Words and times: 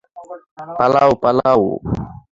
পালাও, 0.77 1.11
পালাও! 1.23 1.61